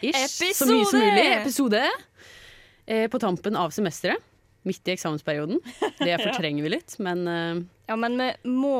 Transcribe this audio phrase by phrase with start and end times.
[0.00, 1.82] ish, så mye som mulig episode
[2.86, 4.22] eh, på tampen av semesteret.
[4.64, 5.58] Midt i eksamensperioden.
[6.00, 8.78] Det fortrenger vi litt, men eh, Ja, men vi må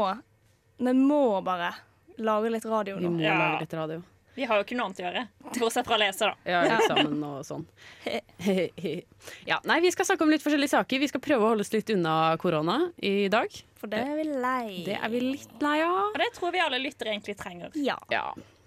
[0.80, 1.74] Vi må bare
[2.18, 3.10] lage litt radio nå.
[3.10, 3.36] vi må Ja.
[3.38, 4.02] lage litt radio.
[4.34, 5.20] Vi har jo ikke noe annet å gjøre,
[5.60, 6.34] bortsett fra å lese, da.
[6.50, 7.62] Ja, eksamen og sånn.
[9.50, 10.98] ja, nei, vi skal snakke om litt forskjellige saker.
[11.04, 13.54] Vi skal prøve å holde oss litt unna korona i dag.
[13.78, 14.80] For det er vi lei.
[14.88, 16.10] Det er vi litt lei av.
[16.10, 17.70] Og det tror vi alle lyttere egentlig trenger.
[17.78, 17.94] Ja.
[18.10, 18.24] Ja.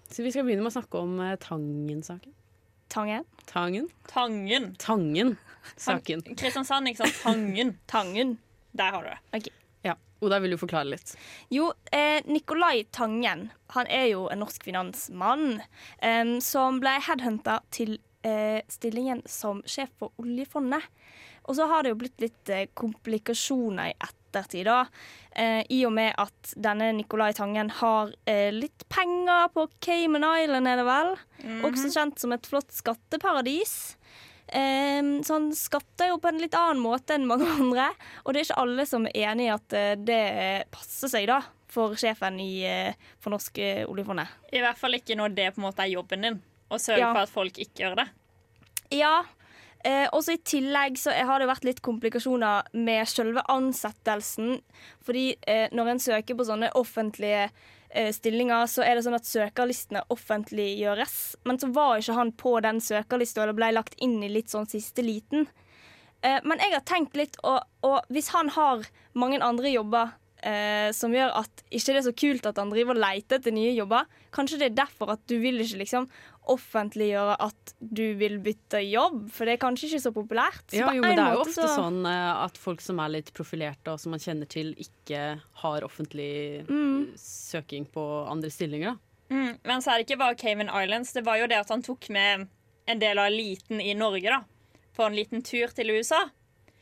[0.09, 2.33] Så vi skal begynne med å snakke om eh, Tangen-saken.
[2.87, 3.23] Tangen.
[3.45, 3.89] Tangen?
[4.07, 4.75] Tangen.
[4.79, 6.23] Tangen-saken.
[6.39, 7.21] Kristiansand, ikke sant?
[7.23, 7.73] Tangen.
[7.95, 8.37] Tangen.
[8.77, 9.51] Der har du det.
[9.83, 9.95] Ja.
[10.23, 11.13] Oda, vil du forklare litt?
[11.53, 15.59] Jo, eh, Nicolai Tangen han er jo en norsk finansmann
[16.01, 20.87] em, som ble headhunta til eh, stillingen som sjef for oljefondet.
[21.47, 23.97] Og så har det jo blitt litt eh, komplikasjoner i
[24.39, 24.79] ettertid, da.
[25.37, 30.67] Eh, I og med at denne Nicolai Tangen har eh, litt penger på Cayman Island,
[30.71, 31.13] er det vel.
[31.67, 33.75] Også kjent som et flott skatteparadis.
[34.47, 37.89] Eh, så han skatter jo på en litt annen måte enn mange andre.
[38.23, 40.23] Og det er ikke alle som er enig i at eh, det
[40.73, 44.31] passer seg da for sjefen i, eh, for Norsk eh, oljefondet.
[44.55, 46.37] I hvert fall ikke når det på en måte er jobben din,
[46.71, 47.11] å sørge Ja.
[47.13, 48.07] for at folk ikke gjør det.
[48.95, 49.17] Ja.
[49.85, 54.57] Eh, også I tillegg så har det vært litt komplikasjoner med selve ansettelsen.
[55.05, 57.47] Fordi eh, når en søker på sånne offentlige
[57.89, 61.17] eh, stillinger, så er det sånn at søkerlistene offentliggjøres.
[61.47, 64.69] Men så var ikke han på den søkerlista, eller ble lagt inn i litt sånn
[64.69, 65.47] siste liten.
[66.25, 70.89] Eh, men jeg har tenkt litt, og, og hvis han har mange andre jobber eh,
[70.95, 73.75] som gjør at ikke det er så kult at han driver og leter etter nye
[73.75, 76.09] jobber, kanskje det er derfor at du vil ikke liksom
[76.49, 80.63] offentliggjøre at du vil bytte jobb, for det er kanskje ikke så populært.
[80.71, 83.09] Så Ja, jo, men det er jo ofte så- sånn eh, at folk som er
[83.09, 87.13] litt profilerte og som man kjenner til, ikke har offentlig Mm.
[87.17, 88.97] søking på andre stillinger.
[89.29, 89.59] Mm.
[89.65, 91.13] Men så er det ikke bare Cayman Islands.
[91.13, 92.47] Det var jo det at han tok med
[92.87, 94.43] en del av eliten i Norge da,
[94.95, 96.29] på en liten tur til USA.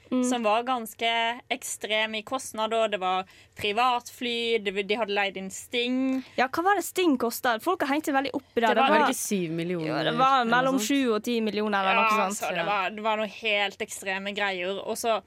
[0.09, 1.11] Som var ganske
[1.49, 2.87] ekstrem i kostnader.
[2.93, 3.25] Det var
[3.57, 6.23] privatfly, de hadde leid inn Sting.
[6.37, 7.55] Ja, hva var det Sting kosta?
[7.63, 8.67] Folk har hengt seg veldig opp i det.
[8.69, 9.87] Det var- det var, ikke syv millioner?
[9.87, 12.37] ja, det var mellom sju og ti millioner eller noe sånt.
[12.37, 14.79] så det, var, det var noe helt ekstreme greier.
[14.85, 15.21] Og så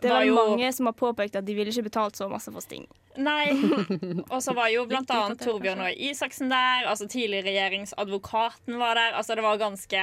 [0.00, 2.50] Det var var jo mange som har påpekt at de ville ikke betalt så masse
[2.52, 2.86] for Sting.
[3.16, 3.52] Nei.
[4.34, 6.88] Og så var jo blant annet Torbjørn og Isaksen der.
[6.90, 9.12] Altså Tidligere regjeringsadvokaten var der.
[9.14, 10.02] Altså Det var ganske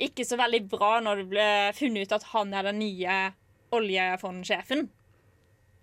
[0.00, 3.18] ikke så veldig bra når det ble funnet ut at han er den nye
[3.72, 4.86] oljefondsjefen.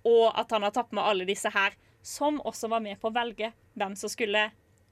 [0.09, 3.15] Og at han har tatt med alle disse her, som også var med på å
[3.15, 4.49] velge hvem som skulle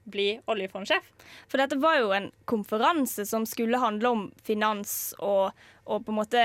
[0.08, 1.04] bli oljefondsjef.
[1.48, 6.20] For dette var jo en konferanse som skulle handle om finans og, og på en
[6.20, 6.44] måte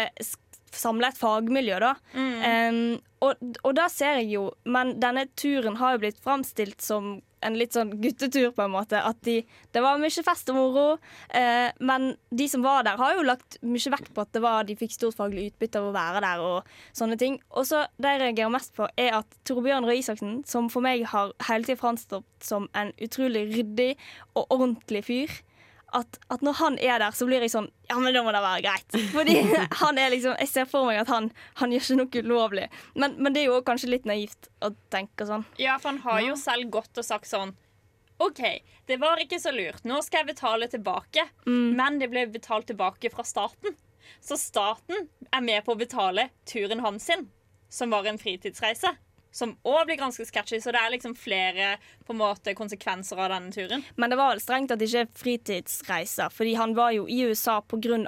[0.74, 1.94] samle et fagmiljø, da.
[2.18, 7.20] Em, og, og da ser jeg jo Men denne turen har jo blitt framstilt som
[7.46, 9.00] en litt sånn guttetur, på en måte.
[9.00, 9.40] At de,
[9.74, 10.86] det var mye fest og moro.
[11.30, 14.68] Eh, men de som var der, har jo lagt mye vekt på at det var,
[14.68, 16.44] de fikk stort faglig utbytte av å være der.
[16.44, 17.40] og sånne ting.
[17.52, 21.06] Og så Det jeg reagerer mest på, er at Torbjørn Røe Isaksen, som for meg
[21.12, 23.94] har hele tiden framstått som en utrolig ryddig
[24.36, 25.32] og ordentlig fyr,
[25.94, 28.42] at, at når han er der, så blir jeg sånn Ja, men da må det
[28.44, 28.96] være greit.
[29.14, 29.36] Fordi
[29.84, 31.30] han er liksom Jeg ser for meg at han,
[31.62, 32.68] han gjør ikke noe ulovlig.
[32.98, 35.46] Men, men det er jo kanskje litt naivt å tenke sånn.
[35.62, 37.56] Ja, for han har jo selv gått og sagt sånn
[38.24, 38.42] OK,
[38.88, 39.82] det var ikke så lurt.
[39.90, 41.26] Nå skal jeg betale tilbake.
[41.50, 43.76] Men det ble betalt tilbake fra staten.
[44.24, 47.26] Så staten er med på å betale turen hans sin,
[47.74, 48.94] som var en fritidsreise.
[49.34, 51.72] Som òg blir ganske sketchy, så det er liksom flere
[52.14, 53.82] måte konsekvenser av denne turen.
[53.98, 57.24] Men det var vel strengt at det ikke er fritidsreiser, fordi han var jo i
[57.26, 58.04] USA pga.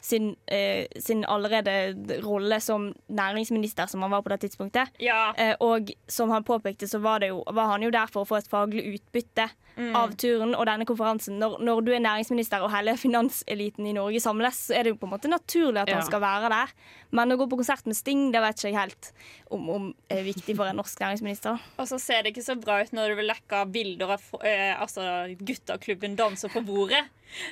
[0.00, 4.88] Sin, eh, sin allerede rolle som næringsminister, som han var på det tidspunktet.
[5.00, 8.22] Ja, Eh, og som han påpekte, så var, det jo, var han jo der for
[8.24, 9.48] å få et faglig utbytte
[9.94, 11.38] av turen og denne konferansen.
[11.40, 14.98] Når, når du er næringsminister og hele finanseliten i Norge samles, så er det jo
[15.00, 15.96] på en måte naturlig at Ja.
[15.98, 16.68] han skal være der.
[17.10, 19.12] Men å gå på konsert med Sting, det vet ikke jeg helt
[19.54, 21.60] om, om er viktig for en norsk næringsminister.
[21.78, 24.72] Og så ser det ikke så bra ut når du vil lekke bilder av eh,
[24.74, 25.06] altså,
[25.38, 27.04] gutteklubben danser på bordet.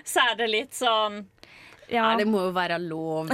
[0.06, 1.24] Så er det litt sånn
[1.92, 2.06] Ja.
[2.06, 3.32] Nei, det må jo være lov.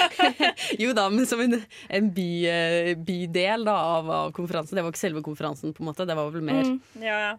[0.82, 1.58] jo da, men som en,
[1.98, 4.78] en by, eh, bydel da, av, av konferansen.
[4.78, 6.06] Det var ikke selve konferansen, på en måte.
[6.08, 6.78] Det var vel mer Mm.
[7.02, 7.34] Ja,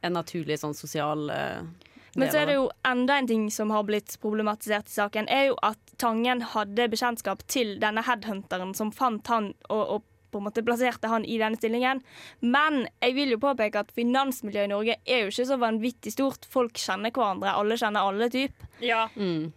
[0.00, 1.60] en naturlig sånn sosial eh,
[2.14, 5.50] Men så er det jo enda en ting som har blitt problematisert i saken, er
[5.50, 10.46] jo at Tangen hadde bekjentskap til denne headhunteren som fant han og, og på en
[10.46, 12.02] måte plasserte han i denne stillingen.
[12.40, 16.46] Men jeg vil jo påpeke at finansmiljøet i Norge er jo ikke så vanvittig stort.
[16.50, 18.62] Folk kjenner hverandre, alle kjenner alle typ.
[18.84, 19.08] Ja.
[19.16, 19.50] Mm.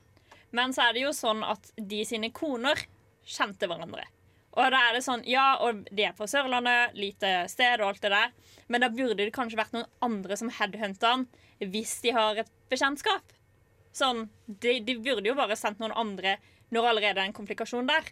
[0.53, 2.81] Men så er det jo sånn at de sine koner
[3.25, 4.05] kjente hverandre.
[4.53, 8.03] Og da er det sånn, ja, og de er på Sørlandet, lite sted og alt
[8.03, 8.33] det der.
[8.69, 11.25] Men da burde det kanskje vært noen andre som headhunta han
[11.71, 13.35] hvis de har et bekjentskap.
[13.93, 16.37] Sånn, de, de burde jo bare sendt noen andre
[16.73, 18.09] når allerede er en komplikasjon der.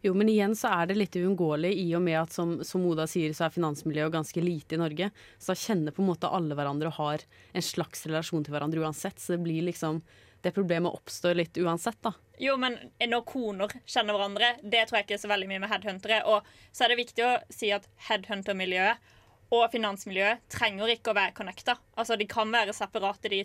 [0.00, 3.06] Jo, men igjen så er det litt uunngåelig i og med at som, som Oda
[3.10, 5.10] sier, så er finansmiljøet ganske lite i Norge.
[5.38, 8.82] Så da kjenner på en måte alle hverandre og har en slags relasjon til hverandre
[8.82, 9.20] uansett.
[9.22, 10.02] Så det blir liksom
[10.44, 12.12] Det problemet oppstår litt uansett, da.
[12.38, 15.72] Jo, men når koner kjenner hverandre, det tror jeg ikke er så veldig mye med
[15.72, 16.18] headhuntere.
[16.30, 19.15] Og så er det viktig å si at headhuntermiljøet
[19.54, 21.76] og finansmiljøet trenger ikke å være connecta.
[21.96, 23.44] Altså, de kan være separate, de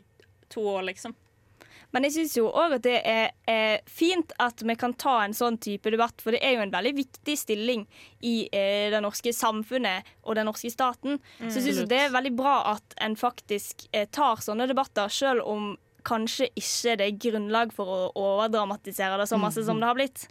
[0.51, 1.15] to år, liksom.
[1.91, 5.35] Men jeg syns jo òg at det er, er fint at vi kan ta en
[5.35, 7.83] sånn type debatt, for det er jo en veldig viktig stilling
[8.23, 11.19] i eh, det norske samfunnet og den norske staten.
[11.41, 15.43] Så jeg syns det er veldig bra at en faktisk eh, tar sånne debatter, selv
[15.51, 15.73] om
[16.07, 20.25] kanskje ikke det er grunnlag for å overdramatisere det så masse som det har blitt.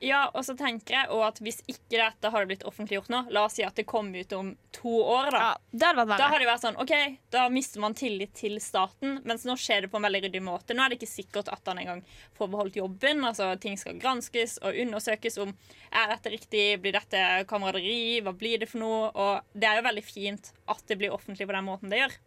[0.00, 3.44] Ja, og så tenker jeg også at hvis ikke dette hadde blitt offentliggjort nå, la
[3.48, 5.40] oss si at det kom ut om to år, da.
[5.42, 6.94] Ja, det hadde vært Da hadde det vært sånn, ok,
[7.34, 10.76] da mister man tillit til staten, mens nå skjer det på en veldig ryddig måte.
[10.76, 12.04] Nå er det ikke sikkert at han engang
[12.38, 13.24] får beholdt jobben.
[13.26, 15.54] altså Ting skal granskes og undersøkes om
[15.90, 19.10] er dette riktig, blir dette kameraderi, hva blir det for noe?
[19.18, 22.18] Og det er jo veldig fint at det blir offentlig på den måten det gjør.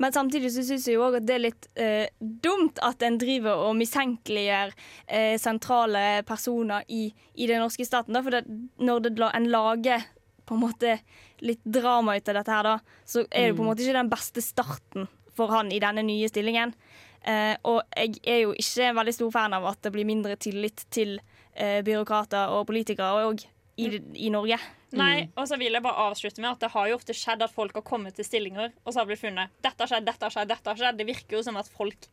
[0.00, 3.18] Men samtidig så syns jeg jo òg at det er litt eh, dumt at en
[3.20, 8.16] driver og mistenkeliggjør eh, sentrale personer i, i den norske staten.
[8.16, 8.24] Da.
[8.24, 8.46] For det,
[8.80, 10.06] når det, en lager
[10.48, 10.96] på en måte
[11.44, 14.12] litt drama ut av dette her, da, så er det på en måte ikke den
[14.12, 15.06] beste starten
[15.36, 16.72] for han i denne nye stillingen.
[17.20, 20.40] Eh, og jeg er jo ikke en veldig stor fan av at det blir mindre
[20.40, 21.18] tillit til
[21.52, 23.44] eh, byråkrater og politikere òg
[23.80, 24.56] i, i Norge.
[24.98, 27.52] Nei, og så vil jeg bare avslutte med at det har jo ofte skjedd at
[27.54, 30.34] folk har kommet til stillinger, og så har blitt funnet dette har skjedd, dette har
[30.34, 30.98] skjedd, dette har skjedd.
[30.98, 32.08] Det virker jo som at folk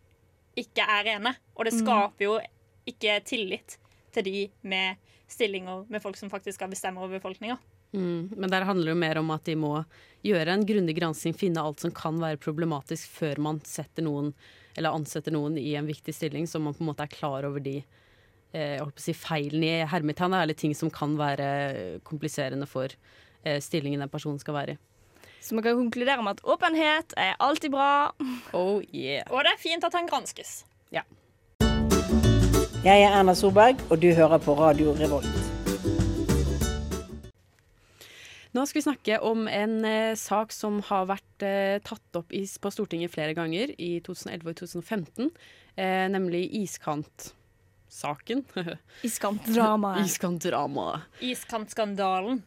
[0.57, 1.33] ikke er rene.
[1.57, 2.37] Og det skaper jo
[2.87, 3.77] ikke tillit
[4.15, 7.57] til de med stillinger med folk som faktisk skal bestemme over befolkninga.
[7.95, 8.29] Mm.
[8.35, 9.73] Men der handler det jo mer om at de må
[10.25, 14.33] gjøre en grundig gransking, finne alt som kan være problematisk før man setter noen,
[14.77, 17.63] eller ansetter noen i en viktig stilling, så man på en måte er klar over
[17.63, 17.79] de
[18.55, 22.91] jeg holdt på å si feilene i hermetegn, eller ting som kan være kompliserende for
[23.43, 24.81] eh, stillingen den personen skal være i.
[25.41, 28.11] Så vi kan konkludere med at åpenhet er alltid bra.
[28.53, 29.23] Oh yeah.
[29.31, 30.65] Og det er fint at han granskes.
[30.91, 31.05] Ja.
[32.83, 35.47] Jeg er Erna Solberg, og du hører på Radio Revolt.
[38.55, 42.41] Nå skal vi snakke om en eh, sak som har vært eh, tatt opp i,
[42.47, 45.27] på Stortinget flere ganger i 2011 og 2015,
[45.77, 46.47] eh, nemlig
[47.87, 48.43] iskantsaken.
[49.03, 50.05] Iskantdramaet.
[50.05, 51.01] Iskantdramaet.
[51.21, 52.43] Iskantskandalen.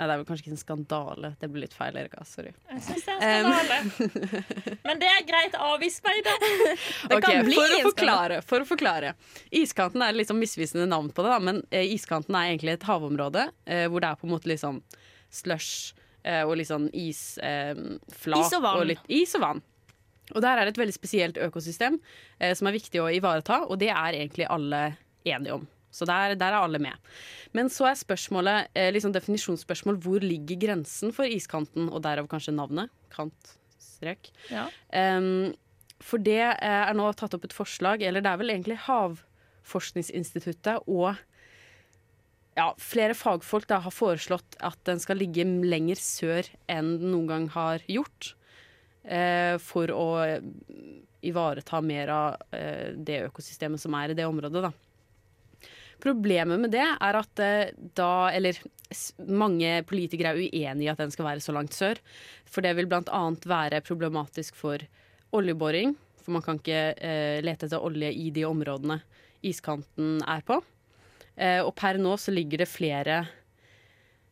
[0.00, 1.30] Nei, det er vel kanskje ikke en skandale.
[1.40, 2.22] Det blir litt feil, Erika.
[2.24, 2.54] Sorry.
[2.70, 4.76] Jeg synes det er en skandale.
[4.88, 5.52] Men det er greit.
[5.52, 6.36] Da.
[6.40, 9.12] Det Ok, kan bli for, å forklare, for å forklare.
[9.52, 13.50] Iskanten er sånn misvisende navn på det, da, men eh, iskanten er egentlig et havområde
[13.66, 14.80] eh, hvor det er på en måte litt sånn
[15.28, 15.92] slush
[16.24, 18.40] eh, og litt sånn isflak.
[18.40, 18.86] Eh, Is og vann.
[18.88, 19.62] litt, is og vann.
[20.34, 21.98] Og der er det et veldig spesielt økosystem
[22.38, 24.82] eh, som er viktig å ivareta, og det er egentlig alle
[25.24, 25.68] enige om.
[25.90, 26.94] Så der, der er alle med.
[27.56, 32.54] Men så er spørsmålet, eh, liksom definisjonsspørsmål, hvor ligger grensen for iskanten, og derav kanskje
[32.54, 32.92] navnet?
[33.10, 34.30] Kant, strek.
[34.52, 34.68] Ja.
[34.94, 35.50] Um,
[36.00, 40.86] for det eh, er nå tatt opp et forslag, eller det er vel egentlig Havforskningsinstituttet
[40.86, 41.18] og
[42.58, 47.28] ja, flere fagfolk da, har foreslått at den skal ligge lenger sør enn den noen
[47.30, 48.34] gang har gjort.
[49.04, 50.08] Eh, for å
[51.24, 54.64] ivareta mer av eh, det økosystemet som er i det området.
[54.68, 55.70] Da.
[56.00, 58.58] Problemet med det er at eh, da Eller
[59.30, 62.00] mange politikere er uenig i at den skal være så langt sør.
[62.48, 63.22] For det vil bl.a.
[63.46, 64.82] være problematisk for
[65.36, 65.94] oljeboring.
[66.20, 68.98] For man kan ikke eh, lete etter olje i de områdene
[69.46, 70.58] iskanten er på.
[71.36, 73.22] Eh, og per nå så ligger det flere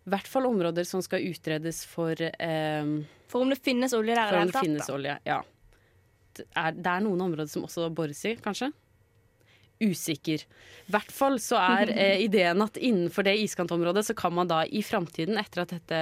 [0.09, 2.91] i hvert fall områder som skal utredes for eh,
[3.29, 4.93] For om det finnes olje der i det hele det tatt.
[4.97, 5.17] olje.
[5.29, 5.38] Ja.
[6.38, 8.71] Det er, det er noen områder som også bores i, kanskje?
[9.79, 10.43] Usikker.
[10.88, 14.65] I hvert fall så er eh, ideen at innenfor det iskantområdet så kan man da
[14.67, 16.00] i framtiden, etter at dette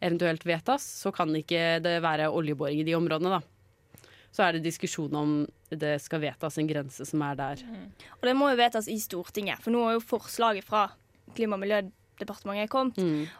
[0.00, 4.06] eventuelt vedtas, så kan ikke det være oljeboring i de områdene, da.
[4.30, 5.32] Så er det diskusjon om
[5.74, 7.64] det skal vedtas en grense som er der.
[8.20, 10.86] Og det må jo vedtas i Stortinget, for nå er jo forslaget fra
[11.34, 11.62] Klima- og
[12.20, 12.98] Miljødepartementet er kommet.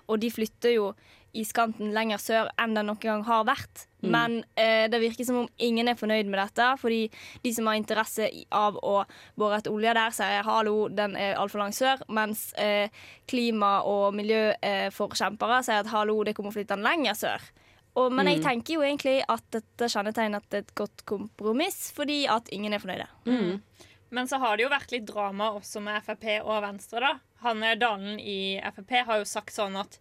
[0.09, 0.95] Og de flytter jo
[1.33, 3.85] iskanten lenger sør enn den noen gang har vært.
[4.03, 6.67] Men eh, det virker som om ingen er fornøyd med dette.
[6.81, 7.05] Fordi
[7.45, 9.05] de som har interesse av å
[9.39, 12.03] bore etter olje der, sier hallo, den er altfor langt sør.
[12.09, 12.89] Mens eh,
[13.31, 17.51] klima- og miljøforkjempere sier at hallo, det kommer å flytte den lenger sør.
[17.99, 21.91] Og, men jeg tenker jo egentlig at dette kjennetegner at det er et godt kompromiss,
[21.93, 23.09] fordi at ingen er fornøyde.
[24.11, 27.01] Men så har det jo vært litt drama også med Frp og Venstre.
[27.01, 27.19] da.
[27.45, 29.99] Han eh, Dalen i Frp har jo sagt sånn at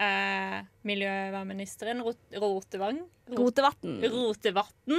[0.00, 3.02] eh, miljøvernministeren Rot Rotevatn.
[3.36, 4.96] Rotevatn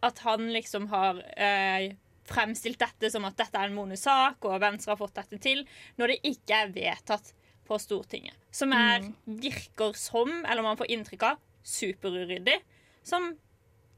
[0.00, 1.96] At han liksom har eh,
[2.28, 5.64] fremstilt dette som at dette er en monesak, og Venstre har fått dette til,
[5.96, 7.32] når det ikke er vedtatt
[7.68, 8.36] på Stortinget.
[8.52, 12.56] Som er, virker som, eller man får inntrykk av, superuryddig.
[13.06, 13.32] Som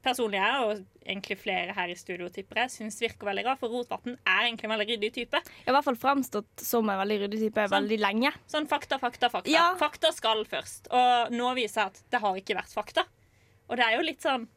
[0.03, 3.59] personlig jeg, og egentlig flere her i studio tipper jeg, syns virker veldig rart.
[3.61, 5.41] For Rotvatn er egentlig en veldig ryddig type.
[5.45, 7.75] Jeg har i hvert fall fremstått som en veldig ryddig type Sånn.
[7.77, 8.31] veldig lenge.
[8.51, 9.51] Sånn fakta, fakta, fakta.
[9.53, 9.67] Ja.
[9.79, 10.89] Fakta skal først.
[10.93, 13.05] Og nå viser jeg at det har ikke vært fakta.
[13.69, 14.47] Og det er jo litt sånn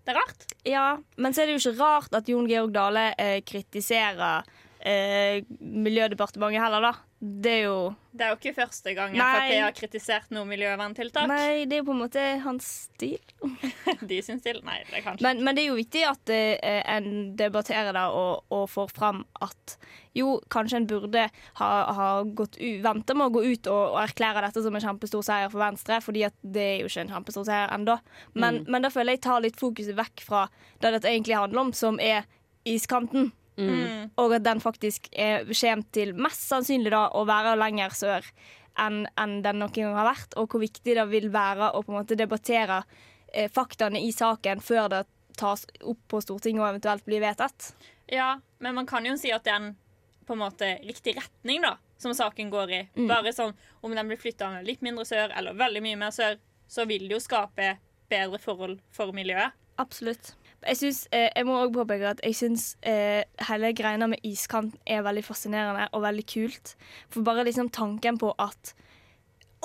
[0.00, 0.44] Det er rart.
[0.64, 0.86] Ja,
[1.20, 4.46] men så er det jo ikke rart at Jon Georg Dale eh, kritiserer
[4.80, 6.92] eh, Miljødepartementet heller, da.
[7.20, 9.24] Det er jo Det er jo ikke første gang Nei.
[9.28, 11.28] Frp har kritisert noe miljøverntiltak.
[11.28, 13.18] Nei, det er jo på en måte hans stil.
[14.10, 14.62] De sin stil?
[14.64, 15.26] Nei, det kan ikke.
[15.26, 19.20] Men, men det er jo viktig at eh, en debatterer det og, og får fram
[19.44, 19.76] at
[20.16, 21.26] jo, kanskje en burde
[21.60, 25.22] ha, ha gått vente med å gå ut og, og erklære dette som en kjempestor
[25.26, 27.98] seier for Venstre, fordi at det er jo ikke en kjempestor seier ennå.
[28.32, 30.46] Men, men da føler jeg tar litt fokuset vekk fra
[30.80, 32.24] det dette egentlig handler om, som er
[32.64, 33.30] iskanten.
[33.68, 34.10] Mm.
[34.22, 38.26] Og at den faktisk er, kommer til mest sannsynlig da å være lenger sør
[38.80, 41.92] enn en den noen gang har vært, og hvor viktig det vil være å på
[41.92, 42.82] en måte debattere
[43.34, 45.02] eh, faktaene i saken før det
[45.40, 47.72] tas opp på Stortinget og eventuelt blir vedtatt.
[48.10, 49.70] Ja, men man kan jo si at det er en
[50.30, 52.80] på en måte riktig retning da, som saken går i.
[53.10, 56.36] Bare sånn om den blir flytta litt mindre sør eller veldig mye mer sør,
[56.70, 57.72] så vil det jo skape
[58.10, 59.56] bedre forhold for miljøet.
[59.82, 60.34] Absolutt.
[60.66, 64.76] Jeg, synes, eh, jeg må også påpeke at jeg syns eh, hele greina med iskanten
[64.86, 66.74] er veldig fascinerende og veldig kult.
[67.08, 68.74] For bare liksom tanken på at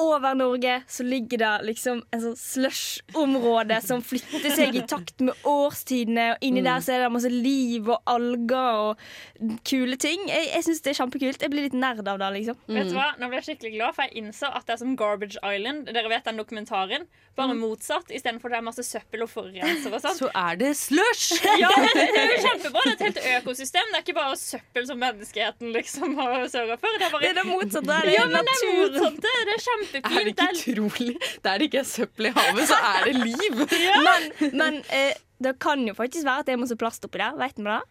[0.02, 5.34] over Norge så ligger det liksom en sånn slush-område som flytter seg i takt med
[5.48, 10.25] årstidene, og inni der så er det masse liv og alger og kule ting.
[10.32, 11.46] Jeg, jeg syns det er kjempekult.
[11.46, 12.60] Jeg blir litt nerd av det, liksom.
[12.68, 13.12] Vet du hva?
[13.20, 15.88] Nå ble jeg skikkelig glad, for jeg innså at det er som Garbage Island.
[15.96, 17.08] Dere vet den dokumentaren?
[17.36, 18.12] Bare motsatt.
[18.16, 20.16] Istedenfor det er masse søppel og forurenser og sånn.
[20.20, 21.42] Så er det slush!
[21.66, 22.82] Ja, det er jo kjempebra.
[22.84, 23.88] Det er et helt økosystem.
[23.92, 26.92] Det er ikke bare søppel som menneskeheten liksom har sørga for.
[26.96, 27.86] Det er Det bare er det motsatte.
[27.88, 29.04] Det er ja, men det er motsatte.
[29.06, 29.22] motsatt.
[29.25, 29.52] Det er
[29.94, 31.15] Er det ikke utrolig?
[31.46, 33.65] Der det ikke er søppel i havet, så er det liv!
[34.08, 35.13] Men, men eh,
[35.44, 37.36] det kan jo faktisk være at det er masse plast oppi der.
[37.39, 37.82] Vet vi det?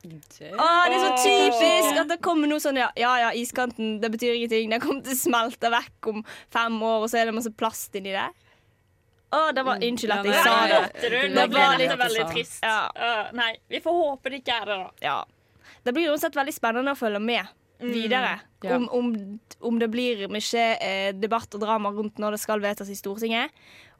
[0.00, 4.08] Å, det er så typisk at det kommer noe sånn ja, ja, ja, iskanten, det
[4.14, 4.70] betyr ingenting.
[4.72, 7.98] Den kommer til å smelte vekk om fem år, og så er det masse plast
[8.00, 8.32] inni der.
[9.30, 10.70] Å, det var Unnskyld at jeg sa det.
[10.72, 10.80] det.
[10.80, 11.10] måtte.
[11.36, 12.64] Det var litt- veldig trist.
[12.66, 12.78] Ja.
[12.96, 14.90] Uh, nei, vi får håpe det ikke er det, da.
[15.04, 15.18] Ja.
[15.86, 18.36] Det blir uansett veldig spennende å følge med videre.
[18.62, 18.76] Ja.
[18.76, 19.10] Om, om,
[19.60, 23.50] om det blir mye eh, debatt og drama rundt når det skal vedtas i Stortinget,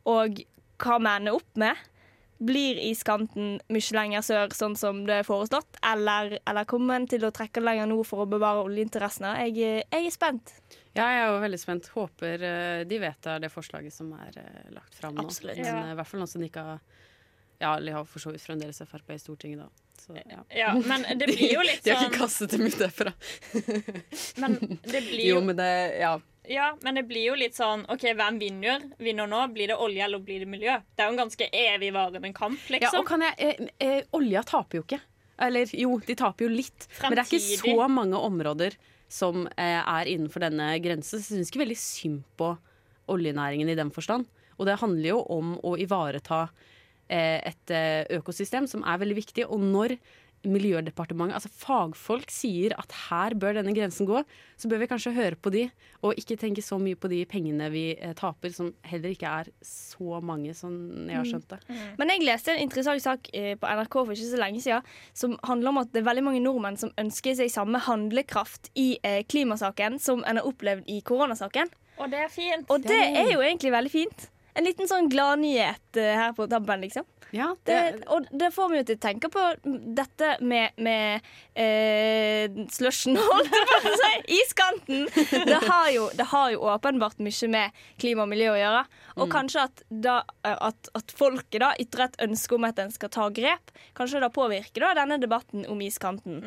[0.09, 0.43] og
[0.81, 1.77] hva vi ender opp med.
[2.41, 7.27] Blir iskanten mye lenger sør, sånn som det er foreslått, eller, eller kommer en til
[7.29, 9.35] å trekke lenger nord for å bevare oljeinteressene?
[9.45, 10.55] Jeg, jeg er spent.
[10.97, 11.91] Ja, jeg er jo veldig spent.
[11.93, 15.27] Håper eh, de vedtar det forslaget som er eh, lagt fram nå.
[15.29, 15.61] Absolutt.
[15.61, 15.83] Men Ja.
[15.93, 16.81] i hvert fall noe som de ikke har
[17.61, 19.87] Ja, de har for så vidt fremdeles Frp i Stortinget, da.
[20.01, 20.41] Så, ja.
[20.49, 23.13] Ja, men det blir jo litt sånn De har sånn ikke kastet dem ut derfra.
[24.41, 24.55] Men
[24.89, 26.19] det blir Jo, jo men det Ja.
[26.51, 28.83] Ja, men det blir jo litt sånn OK, hvem vinner?
[28.99, 29.43] Vinner nå?
[29.55, 30.79] Blir det olje, eller blir det miljø?
[30.97, 32.87] Det er jo en ganske evigvarende kamp, liksom.
[32.89, 34.99] ja og kan jeg eh, eh, Olja taper jo ikke.
[35.47, 36.89] Eller jo, de taper jo litt.
[37.05, 38.75] Men det er ikke så mange områder
[39.13, 41.21] som eh, er innenfor denne grensen.
[41.21, 42.51] Så jeg syns ikke veldig synd på
[43.11, 44.27] oljenæringen i den forstand.
[44.59, 46.49] Og det handler jo om å ivareta
[47.11, 49.47] et eh, økosystem som er veldig viktig.
[49.51, 49.97] Og når
[50.41, 54.23] Miljødepartementet, altså fagfolk, sier at her bør denne grensen gå,
[54.57, 55.67] så bør vi kanskje høre på de,
[56.01, 59.51] og ikke tenke så mye på de pengene vi eh, taper, som heller ikke er
[59.67, 60.73] så mange, som
[61.05, 61.61] jeg har skjønt det.
[62.01, 65.37] Men jeg leste en interessant sak eh, på NRK for ikke så lenge siden som
[65.45, 69.21] handler om at det er veldig mange nordmenn som ønsker seg samme handlekraft i eh,
[69.29, 71.69] klimasaken som en har opplevd i koronasaken.
[72.01, 72.65] Og det er fint.
[72.73, 74.31] Og det er jo egentlig veldig fint.
[74.55, 77.07] En liten sånn gladnyhet uh, her på tabben, liksom.
[77.31, 79.43] Ja, Det, og det får meg jo til å tenke på
[79.95, 81.29] dette med, med
[81.61, 84.11] eh, slushen, holdt jeg på å si.
[84.41, 85.07] Iskanten.
[85.51, 88.83] Det har, jo, det har jo åpenbart mye med klima og miljø å gjøre.
[89.21, 93.13] Og kanskje at, da, at, at folket da ytrer et ønske om at en skal
[93.13, 93.73] ta grep.
[93.99, 96.41] Kanskje det påvirker da denne debatten om iskanten.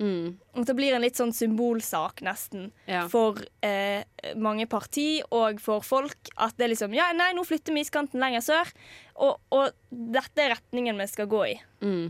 [0.00, 0.36] Mm.
[0.56, 3.04] At det blir en litt sånn symbolsak, nesten, Ja.
[3.12, 4.02] for eh,
[4.40, 6.32] mange parti og for folk.
[6.36, 8.70] At det er liksom Ja, nei, nå flytter vi iskanten lenger sør.
[9.16, 11.58] Og, og dette er retningen vi skal gå i.
[11.84, 12.06] Mm.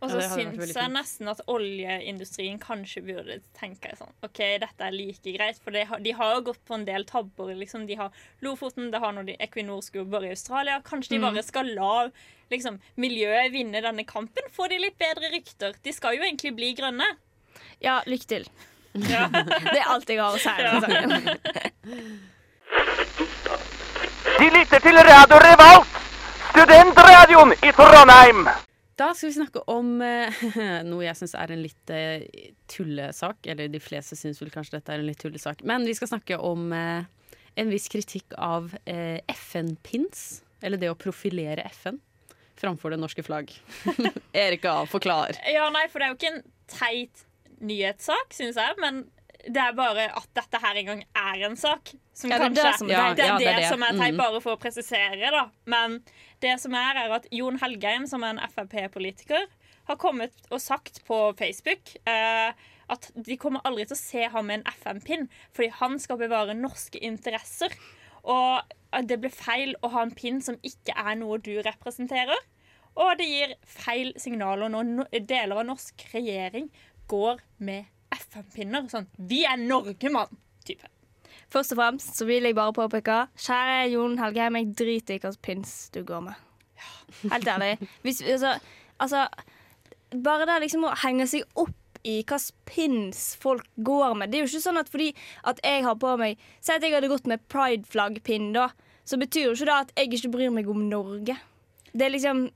[0.00, 4.94] Og så det syns jeg nesten at oljeindustrien kanskje burde tenke sånn OK, dette er
[4.94, 7.52] like greit, for de har, de har jo gått på en del tabber.
[7.58, 7.84] Liksom.
[7.88, 8.08] De har
[8.40, 10.78] Lofoten, det har når de, Equinor skulle bore i Australia.
[10.86, 12.08] Kanskje de bare skal la
[12.52, 14.48] liksom, miljøet vinne denne kampen?
[14.56, 15.76] Får de litt bedre rykter?
[15.84, 17.08] De skal jo egentlig bli grønne.
[17.84, 18.48] Ja, lykke til.
[19.04, 19.28] Ja.
[19.74, 20.48] Det er alt jeg har å si.
[20.64, 20.80] Ja.
[24.40, 26.00] De lytter til Radio Revolt,
[26.54, 28.48] studentradioen i Trondheim.
[29.00, 30.42] Da skal vi snakke om eh,
[30.90, 32.26] noe jeg syns er en litt eh,
[32.68, 33.46] tullesak.
[33.48, 35.64] Eller de fleste syns vel kanskje dette er en litt tullesak.
[35.68, 37.08] Men vi skal snakke om eh,
[37.60, 40.42] en viss kritikk av eh, FN-pins.
[40.60, 41.96] Eller det å profilere FN
[42.60, 43.54] framfor det norske flagg.
[44.36, 45.32] Erika, forklar.
[45.48, 47.22] ja, nei, for det er jo ikke en teit
[47.64, 48.98] nyhetssak, syns jeg, men
[49.48, 51.94] det er bare at dette her engang er en sak.
[52.12, 53.70] Som Ja, det er kanskje, det som er det, er Ja, det, det er det.
[53.72, 54.20] som er teit, Mm.
[54.20, 55.46] bare for å presisere, da.
[55.72, 55.96] Men
[56.42, 59.46] det som er, er at Jon Helgheim, som er en Frp-politiker,
[59.90, 62.52] har kommet og sagt på Facebook eh,
[62.90, 66.56] at de kommer aldri til å se ham med en FN-pinn, fordi han skal bevare
[66.58, 67.74] norske interesser.
[68.22, 68.62] Og
[69.06, 72.38] det blir feil å ha en pinn som ikke er noe du representerer.
[72.98, 76.68] Og det gir feil signaler når deler av norsk regjering
[77.10, 78.88] går med FN-pinner.
[78.90, 80.86] Sånn 'Vi er Norge, mann!' type.
[81.50, 85.42] Først og fremst så vil jeg bare påpeke Kjære Jon Helgheim, jeg driter i hvilken
[85.42, 86.46] pins du går med.
[87.32, 87.76] Helt ærlig.
[88.02, 88.54] Hvis, altså,
[88.98, 89.26] altså
[90.10, 91.74] Bare det liksom å henge seg opp
[92.06, 94.30] i hvilken pins folk går med.
[94.30, 95.10] Det er jo ikke sånn at fordi
[95.46, 98.70] at jeg har på meg Si at jeg hadde gått med prideflaggpinn, da.
[99.04, 101.36] Så betyr jo ikke det at jeg ikke bryr meg om Norge.
[101.90, 102.46] Det er liksom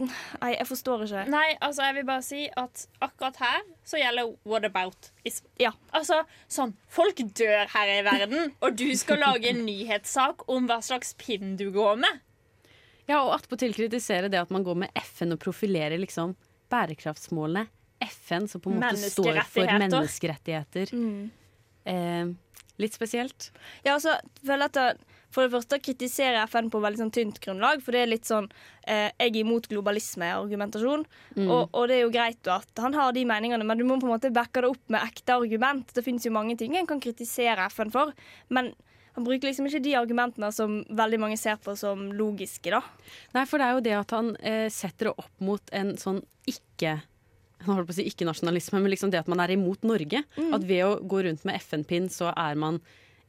[0.00, 1.24] Nei, jeg forstår ikke.
[1.32, 5.72] Nei, altså jeg vil bare si at akkurat her så gjelder what about is Ja.
[5.96, 10.80] Altså, sånn Folk dør her i verden, og du skal lage en nyhetssak om hva
[10.84, 12.22] slags pinn du går med.
[13.10, 16.36] Ja, og attpåtil kritisere det at man går med FN og profilerer liksom
[16.70, 17.66] bærekraftsmålene.
[18.00, 20.92] FN som på en måte står for Menneskerettigheter.
[20.96, 21.30] Mm.
[21.90, 22.30] Eh,
[22.80, 23.50] litt spesielt.
[23.84, 24.14] Ja, altså,
[24.46, 28.02] føler at det, For det første kritiserer FN på veldig sånn tynt grunnlag, for det
[28.02, 28.48] er litt sånn
[28.82, 31.06] eh, Jeg er imot globalisme-argumentasjon.
[31.46, 34.08] Og, og det er jo greit at han har de meningene, men du må på
[34.08, 35.94] en måte backe det opp med ekte argument.
[35.94, 38.14] Det fins jo mange ting en kan kritisere FN for,
[38.50, 38.72] men
[39.16, 42.82] han bruker liksom ikke de argumentene som veldig mange ser på som logiske, da.
[43.34, 46.22] Nei, for det er jo det at han eh, setter det opp mot en sånn
[46.50, 47.00] ikke
[47.60, 50.22] jeg holdt på å si ikke-nasjonalisme, men liksom det at man er imot Norge.
[50.56, 52.78] At ved å gå rundt med FN-pinn, så er man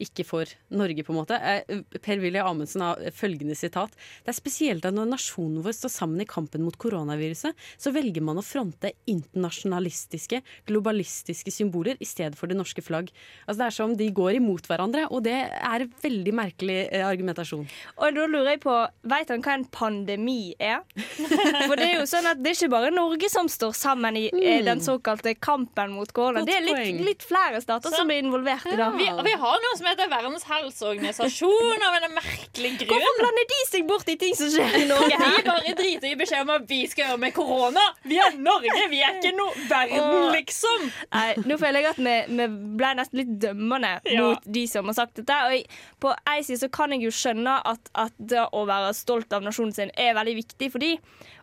[0.02, 1.38] ikke for Norge, på en måte.
[1.38, 3.96] Eh, Per-Willy Amundsen har følgende sitat.
[4.26, 8.24] Det er spesielt at når nasjonen vår står sammen i kampen mot koronaviruset, så velger
[8.26, 13.12] man å fronte internasjonalistiske, globalistiske symboler i stedet for det norske flagg.
[13.46, 17.68] Altså Det er som de går imot hverandre, og det er veldig merkelig eh, argumentasjon.
[17.98, 18.78] Og da lurer jeg på,
[19.12, 20.82] Veit han hva en pandemi er?
[21.68, 24.26] For det er jo sånn at det er ikke bare Norge som står sammen i
[24.32, 26.44] eh, den såkalte kampen mot korona.
[26.48, 28.90] Det er litt, litt flere stater som blir involvert i det.
[28.98, 32.92] Vi, vi har noe som heter Verdens helseorganisasjon av en merkelig grunn.
[32.92, 35.18] Hvorfor blander de seg bort i ting som skjer i Norge?
[35.22, 37.84] De bare driter i beskjed om hva vi skal gjøre med korona.
[38.08, 40.88] Vi er Norge, vi er ikke noe verden, liksom.
[41.16, 42.48] Nei, nå føler jeg at vi, vi
[42.82, 44.22] ble nesten litt dømmende Ja.
[44.26, 45.38] mot de som har sagt dette.
[45.48, 45.68] Og jeg,
[46.02, 49.44] på ei side så kan jeg jo skjønne at, at det å være stolt av
[49.46, 50.96] nasjonen sin er veldig viktig for de,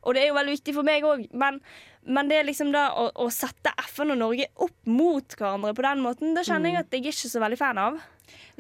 [0.03, 1.59] og det er jo veldig viktig for meg òg, men,
[2.09, 5.85] men det er liksom da å, å sette FN og Norge opp mot hverandre på
[5.85, 7.99] den måten, det kjenner jeg at jeg ikke er så veldig fan av.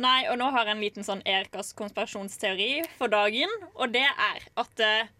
[0.00, 4.44] Nei, og nå har jeg en liten sånn Erikas konspirasjonsteori for dagen, og det er
[4.61, 5.14] at uh,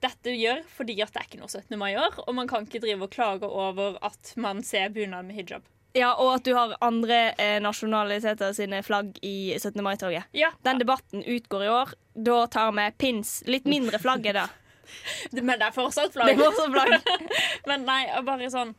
[0.00, 1.76] dette gjør fordi at det er ikke noe 17.
[1.80, 5.28] mai i år, og man kan ikke drive og klage over at man ser bunad
[5.28, 5.66] med hijab.
[5.92, 9.82] Ja, Og at du har andre eh, nasjonaliteter sine flagg i 17.
[9.82, 10.28] mai-toget.
[10.32, 11.94] Ja, Den debatten utgår i år.
[12.14, 13.40] Da tar vi pins.
[13.46, 14.46] Litt mindre flagg er det.
[15.34, 17.10] Men det er fortsatt Det er fortsatt flagg.
[17.70, 18.76] Men nei, bare sånn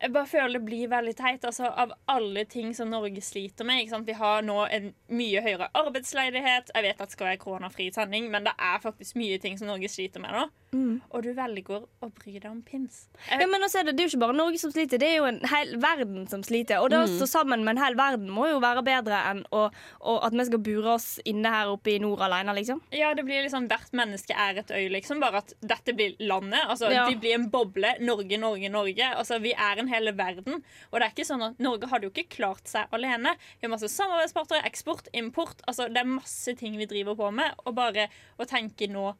[0.00, 1.44] Jeg bare føler det blir veldig teit.
[1.46, 3.84] Altså, av alle ting som Norge sliter med.
[3.84, 4.08] Ikke sant?
[4.08, 6.72] Vi har nå en mye høyere arbeidsledighet.
[6.74, 9.70] Jeg vet at det skal være koronafri sending, men det er faktisk mye ting som
[9.70, 10.44] Norge sliter med nå.
[10.74, 10.94] Mm.
[11.14, 13.04] Og du velger å bry deg om pins.
[13.30, 15.20] Ja, men også er det, det er jo ikke bare Norge som sliter, det er
[15.20, 16.82] jo en hel verden som sliter.
[16.82, 19.68] Og det å stå sammen med en hel verden må jo være bedre enn å,
[20.00, 22.82] å, at vi skal bure oss inne her oppe i nord alene, liksom.
[22.94, 25.22] Ja, det blir liksom Hvert menneske er et øy, liksom.
[25.22, 26.66] Bare at dette blir landet.
[26.66, 27.06] Altså, Ja.
[27.08, 27.94] Vi blir en boble.
[28.04, 29.08] Norge, Norge, Norge.
[29.14, 30.62] Altså, Vi er en hele verden.
[30.92, 33.34] Og det er ikke sånn at Norge hadde jo ikke klart seg alene.
[33.60, 35.62] Vi har masse samarbeidspartnere, eksport, import.
[35.68, 37.54] Altså, Det er masse ting vi driver på med.
[37.66, 39.14] Og bare å tenke nå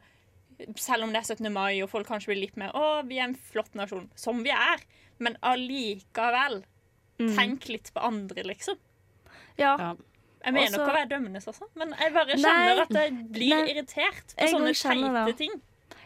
[0.78, 1.50] selv om det er 17.
[1.52, 4.08] mai og folk kanskje blir litt mer Å, vi er en flott nasjon.
[4.14, 4.82] Som vi er.
[5.18, 6.62] Men allikevel.
[7.18, 8.76] Tenk litt på andre, liksom.
[9.58, 9.76] Ja.
[10.44, 12.80] Jeg mener Også- ikke å være dømmende, altså, men jeg bare Nei.
[12.82, 13.68] at jeg blir Nei.
[13.72, 15.62] irritert på sånne teite ting.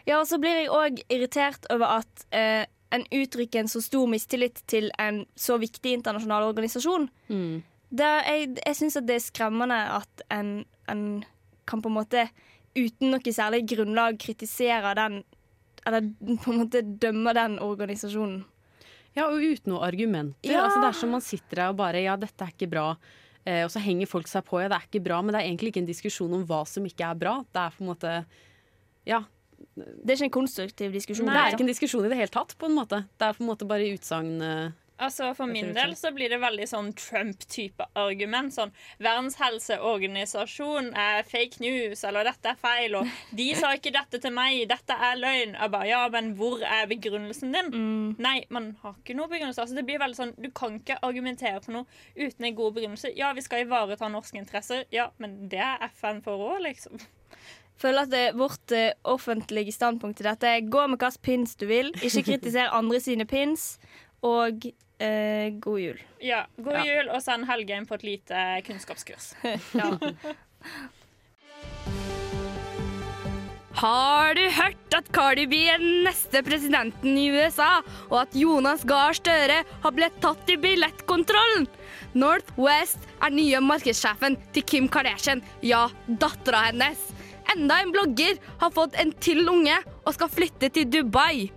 [0.07, 4.07] Ja, og så blir jeg òg irritert over at eh, en uttrykker en så stor
[4.09, 7.09] mistillit til en så viktig internasjonal organisasjon.
[7.29, 7.61] Mm.
[7.89, 11.03] Det, jeg jeg syns det er skremmende at en, en
[11.69, 12.27] kan på en måte
[12.77, 15.23] uten noe særlig grunnlag kritisere den
[15.87, 16.09] Eller
[16.43, 18.43] på en måte dømme den organisasjonen.
[19.15, 20.51] Ja, og uten noe argumenter.
[20.51, 20.65] Ja.
[20.65, 22.91] Altså, det er som man sitter der og bare Ja, dette er ikke bra.
[23.47, 24.59] Eh, og så henger folk seg på.
[24.61, 25.21] Ja, det er ikke bra.
[25.23, 27.39] Men det er egentlig ikke en diskusjon om hva som ikke er bra.
[27.47, 28.13] Det er på en måte
[29.07, 29.23] Ja.
[29.75, 31.29] Det er ikke en konstruktiv diskusjon.
[31.29, 33.03] Det er ikke en diskusjon i det hele tatt, på en måte.
[33.19, 36.41] Det er på en måte bare utsagn eh, Altså For min del så blir det
[36.41, 38.51] veldig sånn Trump-type argument.
[38.55, 44.19] Sånn Verdens helseorganisasjon er fake news, eller dette er feil, og de sa ikke dette
[44.21, 45.55] til meg, dette er løgn.
[45.55, 47.71] Jeg bare, ja, men hvor er begrunnelsen din?
[48.19, 49.63] Nei, man har ikke noe begrunnelse.
[49.63, 53.13] Altså, det blir veldig sånn, Du kan ikke argumentere for noe uten en god begrunnelse.
[53.17, 56.99] Ja, vi skal ivareta norske interesser, ja, men det er FN for òg, liksom.
[57.79, 61.65] Føler at det, vårt eh, offentlige standpunkt til dette er gå med hvilken pins du
[61.69, 63.77] vil, ikke kritiser andre sine pins,
[64.25, 64.65] og
[64.99, 65.99] eh, god jul.
[66.21, 66.85] Ja, God Ja.
[66.89, 69.33] jul, og send helgen på et lite kunnskapskurs.
[69.79, 69.93] ja.
[73.79, 77.77] Har du hørt at Cardi B er den neste presidenten i USA,
[78.09, 81.67] og at Jonas Gahr Støre har blitt tatt i billettkontrollen?
[82.17, 87.05] Northwest er nye markedssjefen til Kim Kardashian, ja, dattera hennes.
[87.55, 89.73] Enda en blogger har fått en til unge
[90.05, 91.47] og skal flytte til Dubai.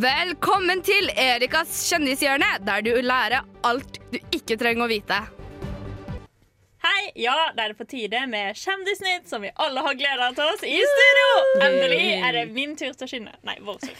[0.00, 5.20] Velkommen til Erikas kjendishjørne, der du lærer alt du ikke trenger å vite.
[6.84, 7.10] Hei!
[7.22, 10.64] Ja, da er det på tide med Kjendisnytt, som vi alle har gleda til oss
[10.64, 11.30] i studio!
[11.66, 13.34] Endelig er det min tur til å skinne.
[13.44, 13.96] Nei, vår tur.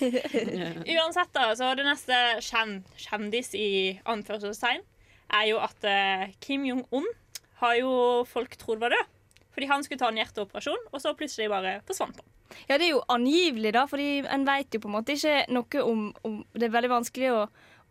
[0.97, 3.71] Uansett, da, så det neste kjen kjendis i
[4.09, 4.85] anførselstegn
[5.41, 7.09] er jo at eh, Kim Jong-un
[7.61, 7.93] har jo
[8.29, 9.09] folk trodd var død.
[9.55, 12.29] Fordi han skulle ta en hjerteoperasjon, og så plutselig bare forsvant han.
[12.67, 15.83] Ja, det er jo angivelig, da, fordi en vet jo på en måte ikke noe
[15.87, 17.43] om, om Det er veldig vanskelig å,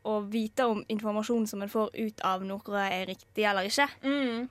[0.09, 3.87] å vite om informasjonen som en får ut av noe er riktig eller ikke.
[4.03, 4.49] Mm.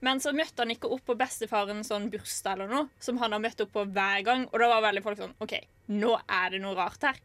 [0.00, 3.42] Men så møtte han ikke opp på bestefarens sånn bursdag eller noe, som han har
[3.42, 4.46] møtt opp på hver gang.
[4.48, 5.58] Og da var veldig folk sånn OK,
[5.92, 7.18] nå er det noe rart her.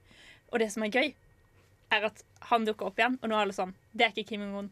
[0.51, 1.13] Og det som er gøy,
[1.95, 4.43] er at han dukker opp igjen, og nå er alle sånn Det er ikke Kim
[4.43, 4.71] Jong-un.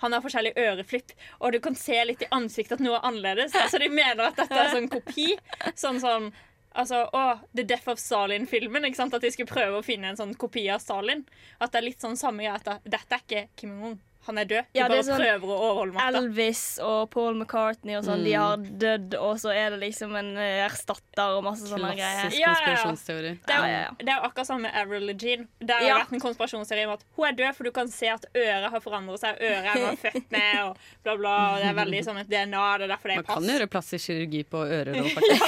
[0.00, 3.56] Han har forskjellig øreflipp, og du kan se litt i ansiktet at noe er annerledes.
[3.56, 5.34] Altså, de mener at dette er sånn kopi.
[5.78, 6.30] Sånn sånn
[6.70, 8.84] Altså, å, The Death of Stalin-filmen.
[8.86, 9.14] ikke sant?
[9.16, 11.24] At de skulle prøve å finne en sånn kopi av Stalin.
[11.58, 12.78] At det er litt sånn samme greia.
[12.84, 13.96] Dette er ikke Kim Jong-un.
[14.26, 14.64] Han er død.
[14.72, 16.18] De Ja, det bare sånn prøver å overholde makta.
[16.20, 18.40] Elvis og Paul McCartney og sånn, de Mm.
[18.40, 22.28] har dødd, og så er det liksom en eh, erstatter og masse sånne greier.
[22.28, 23.30] Klassisk konspirasjonsteori.
[23.30, 23.46] ja, ja.
[23.46, 23.90] Det er, Ja, ja, ja.
[23.98, 25.48] det er akkurat samme med Avril Jean.
[25.58, 25.98] Det har Ja.
[26.04, 28.80] vært en konspirasjonsteori om at hun er død, for du kan se at øret har
[28.80, 29.38] forandret seg.
[29.40, 31.34] Øret er man født med, og bla, bla.
[31.54, 32.78] og Det er veldig sånn et DNA.
[32.78, 33.50] Det er derfor det Man er kan pass.
[33.50, 35.46] gjøre plastisk kirurgi på ører nå, faktisk.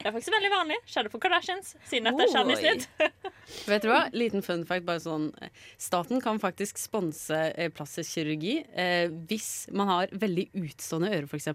[0.00, 0.76] Det er faktisk veldig vanlig.
[0.88, 2.88] Skjedde på Kardashians, siden dette er kjendisnytt.
[3.68, 4.10] Vet du hva?
[4.12, 4.84] Liten fun fact.
[4.86, 5.32] bare sånn
[5.78, 11.50] Staten kan faktisk sponse eh, plastisk kirurgi eh, hvis man har veldig utstående ører, f.eks.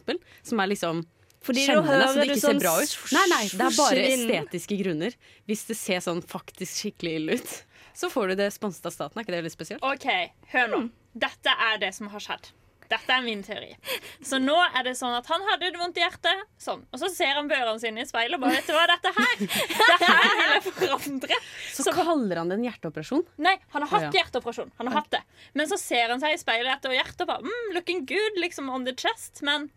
[0.47, 1.01] Som er liksom
[1.47, 2.95] Fordi skjemmende, hører så det ikke sånn ser bra ut.
[3.15, 5.17] Nei, nei, det er bare estetiske grunner.
[5.47, 7.57] Hvis det ser sånn faktisk skikkelig ille ut,
[7.97, 9.17] så får du det sponset av staten.
[9.17, 9.85] Er ikke det litt spesielt?
[9.85, 10.07] OK,
[10.53, 10.83] hør nå.
[11.17, 12.51] Dette er det som har skjedd.
[12.91, 13.73] Dette er min teori.
[14.23, 16.85] Så nå er det sånn at han hadde det vondt i hjertet, sånn.
[16.91, 19.33] og så ser han børene sine i speilet og bare Vet du hva, dette her
[19.91, 21.39] Det her vil jeg forandre.
[21.75, 23.25] Så, kaller han det en hjerteoperasjon?
[23.43, 24.21] Nei, han har hatt ja.
[24.21, 24.71] hjerteoperasjon.
[24.79, 25.23] Han har hatt det.
[25.57, 28.71] Men så ser han seg i speilet etter hjertet og bare mm, Looking good, liksom
[28.73, 29.43] on the chest.
[29.45, 29.69] Men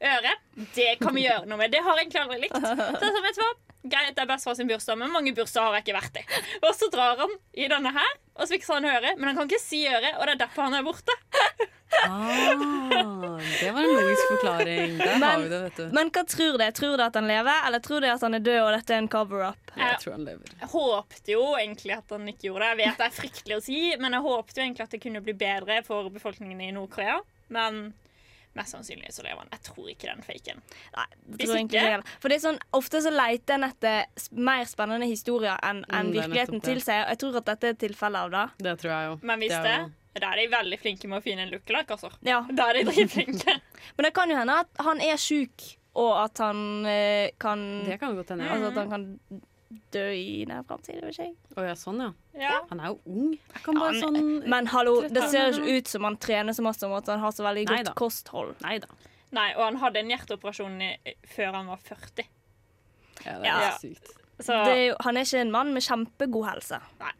[0.00, 0.42] øret,
[0.74, 1.72] det kan vi gjøre noe med.
[1.72, 2.58] Det har jeg egentlig aldri likt.
[2.58, 2.74] Så
[3.06, 3.54] jeg sa, vet du hva?
[3.86, 6.24] Greit, det er bestefar sin bursdag, men mange bursdager har jeg ikke vært i.
[6.66, 9.18] Og så drar han i denne her, og så fikser han øret.
[9.20, 11.14] Men han kan ikke si øret, og det er derfor han er borte.
[12.06, 14.96] Ah, det var en logisk forklaring.
[14.98, 15.84] Der har vi det, vet du.
[15.94, 16.64] Men hva tror du?
[16.80, 19.04] Tror du at han lever, eller tror du at han er død og dette er
[19.04, 19.70] en cover-up?
[19.76, 20.56] Jeg tror han lever.
[20.64, 22.72] Jeg håpte jo egentlig at han ikke gjorde det.
[22.72, 25.22] Jeg vet det er fryktelig å si, men jeg håpte jo egentlig at det kunne
[25.24, 27.20] bli bedre for befolkningen i Nord-Korea.
[27.54, 27.80] Men
[28.56, 29.48] mest sannsynlig så lever han.
[29.52, 30.62] Jeg tror ikke den faken.
[30.96, 31.04] Nei,
[31.36, 32.16] Hvis tror jeg ikke- ikke.
[32.20, 36.12] For det er sånn, Ofte så leter en etter mer spennende historier enn enn Mm,
[36.12, 36.74] det er virkeligheten nettopp det.
[36.74, 37.02] tilsier.
[37.04, 38.44] Og Jeg tror at dette er et tilfelle av det.
[38.64, 39.18] Det tror jeg jo.
[39.22, 41.50] Men hvis Det er det, jo- da er de veldig flinke med å finne en
[41.50, 42.10] lookalike, altså.
[42.22, 42.40] Ja.
[42.50, 43.60] Da er de dritflinke.
[43.96, 47.98] Men det kan jo hende at han er sjuk, og at han eh, kan Det
[48.00, 48.44] kan jo godt hende.
[48.44, 48.52] ja.
[48.54, 49.18] Altså at han kan
[49.92, 51.00] dø i nær framtid.
[51.02, 51.34] vet ikke jeg.
[51.56, 52.12] Å ja, sånn, ja.
[52.38, 52.60] Ja.
[52.70, 53.32] Han er jo ung.
[53.54, 56.62] Jeg kan bare Ja, sånn Men hallo, det ser ikke ut som han trener så
[56.62, 58.54] masse, og at han har så veldig godt kosthold.
[58.62, 58.86] Neida.
[59.32, 62.28] Nei, og han hadde en hjerteoperasjon i, før han var 40.
[63.24, 63.70] Ja, det er Ja.
[63.80, 64.12] sykt.
[64.38, 66.80] Så, Det er jo, han er ikke en mann med kjempegod helse.
[67.00, 67.12] nei.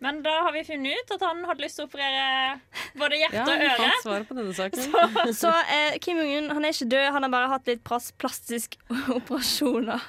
[0.00, 2.54] Men da har vi funnet ut at han hadde lyst til å operere
[2.96, 3.74] både hjerte Ja, og øre.
[3.82, 4.94] fant svaret på denne saken.
[5.42, 8.80] Så eh, Kim Jong-un han er ikke død, han har bare hatt litt plastisk plastiske
[9.18, 10.06] operasjoner.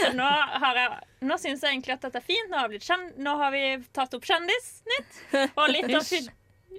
[0.00, 0.26] Så nå,
[0.64, 2.50] har jeg, nå syns jeg egentlig at dette er fint.
[2.50, 5.20] Nå har, vi blitt kjen, nå har vi tatt opp Kjendisnytt.
[5.54, 6.08] Og litt av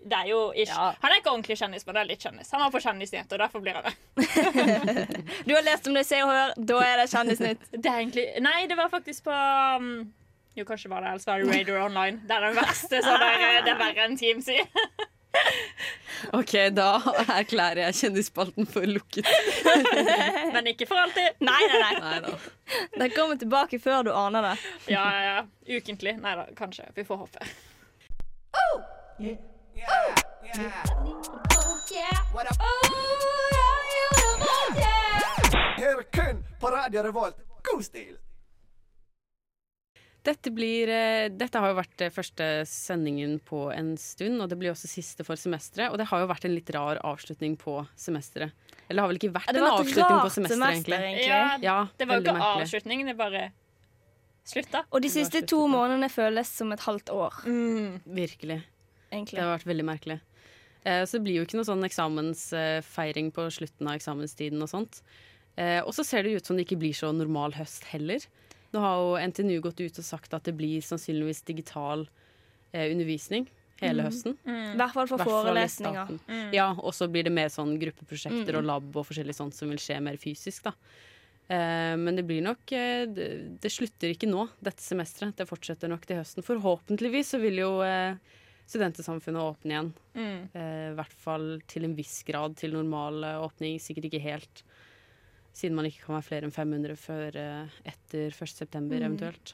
[0.03, 0.73] Det er jo ish.
[0.73, 0.89] Ja.
[0.99, 2.51] Han er ikke ordentlig kjendis, men det er litt kjendis.
[2.51, 5.23] Han var på Kjendisnytt, og derfor blir han det.
[5.47, 7.63] Du har lest om det i Se og Hør, da er det Kjendisnytt.
[7.77, 9.37] Det er egentlig Nei, det var faktisk på
[9.79, 9.93] um,
[10.55, 12.21] Jo, kanskje var det ellers var det Radio Online.
[12.27, 14.67] Det er den verste, så det er, det er verre enn Team sier.
[16.37, 16.89] OK, da
[17.33, 19.27] erklærer jeg kjendisspalten for lukket.
[20.53, 21.41] Men ikke for alltid.
[21.43, 22.19] Nei, nei, nei.
[22.21, 22.35] Nei.
[22.99, 24.53] Den kommer tilbake før du aner det.
[24.93, 25.77] Ja, ja, ja.
[25.79, 26.15] Ukentlig.
[26.21, 26.85] Nei da, kanskje.
[26.95, 27.49] Vi får håpe.
[35.81, 37.41] Hør kun på Radio Revolt.
[37.63, 38.15] God stil!
[40.23, 44.55] Dette, blir, eh, dette har jo vært eh, første sendingen på en stund, og det
[44.61, 45.91] blir også siste for semesteret.
[45.91, 48.53] Og det har jo vært en litt rar avslutning på semesteret.
[48.87, 50.99] Eller det har vel ikke vært en avslutning på semesteret, semester, egentlig.
[50.99, 51.27] egentlig.
[51.27, 52.67] Ja, Ja, det var jo ikke merkelig.
[52.67, 53.43] avslutning, det bare
[54.47, 54.83] slutta.
[54.91, 57.41] Og de siste to månedene føles som et halvt år,
[58.07, 58.61] Virkelig.
[59.11, 60.21] Det har vært veldig merkelig.
[60.85, 65.01] Eh, så det blir jo ikke noe sånn eksamensfeiring på slutten av eksamenstiden og sånt.
[65.55, 68.23] Eh, og så ser det ut som det ikke blir så normal høst heller.
[68.73, 72.07] Nå har jo NTNU gått ut og sagt at det blir sannsynligvis digital
[72.71, 73.47] eh, undervisning
[73.83, 74.35] hele høsten.
[74.47, 76.13] I hvert fall for Hvertfall forelesninger.
[76.27, 76.51] Mm.
[76.55, 79.81] Ja, og så blir det mer sånn gruppeprosjekter og lab og forskjellig sånt som vil
[79.81, 80.75] skje mer fysisk, da.
[81.51, 83.27] Eh, men det blir nok eh, det,
[83.61, 85.35] det slutter ikke nå, dette semesteret.
[85.39, 86.45] Det fortsetter nok til høsten.
[86.45, 88.15] Forhåpentligvis så vil jo eh,
[88.69, 89.91] studentesamfunnet åpne igjen.
[90.15, 90.39] Mm.
[90.53, 93.81] Eh, I hvert fall til en viss grad til normal åpning.
[93.83, 94.63] Sikkert ikke helt,
[95.53, 98.49] siden man ikke kan være flere enn 500 før eh, etter 1.
[98.53, 99.53] september eventuelt.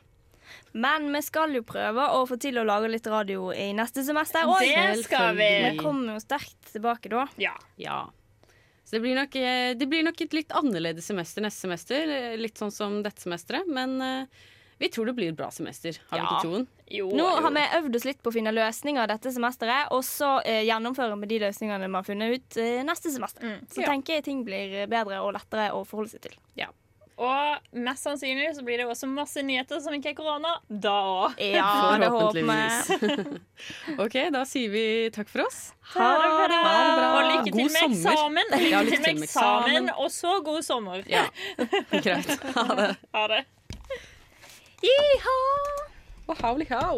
[0.74, 4.48] Men vi skal jo prøve å få til å lage litt radio i neste semester
[4.50, 4.64] òg.
[4.66, 5.50] Det skal vi.
[5.68, 7.28] Vi kommer jo sterkt tilbake da.
[7.38, 7.54] Ja.
[7.78, 8.00] Ja.
[8.84, 12.10] Så det blir, nok, eh, det blir nok et litt annerledes semester neste semester.
[12.10, 13.68] eh, Litt sånn som dette semesteret.
[13.70, 14.00] Men
[14.80, 15.98] vi tror det blir et bra semester.
[16.10, 16.68] Har vi ikke troen?
[16.90, 17.42] Jo, Nå jo.
[17.46, 21.20] har vi øvd oss litt på å finne løsninger dette semesteret, og så eh, gjennomfører
[21.22, 23.44] vi de løsningene vi har funnet ut eh, neste semester.
[23.46, 23.66] Mm.
[23.70, 23.90] Så Ja.
[23.92, 26.38] tenker jeg ting blir bedre og lettere å forholde seg til.
[27.20, 30.54] Og mest sannsynlig så blir det også masse nyheter som ikke er korona.
[30.72, 31.34] Da òg.
[31.44, 33.40] Ja, det håper vi.
[34.06, 35.74] OK, da sier vi takk for oss.
[35.98, 36.62] Ha det bra.
[36.64, 37.10] Ha det bra.
[37.12, 38.16] Og lykke til God med sommer.
[38.16, 38.56] eksamen.
[38.56, 41.04] Lykke Ja, til med eksamen, og så god sommer.
[41.12, 41.26] Ja,
[42.08, 42.32] greit.
[42.56, 42.90] Ha det.
[43.20, 43.42] Ha det.
[44.82, 44.88] 咦，
[45.20, 45.30] 哈，
[46.26, 46.96] 我好厉害哦。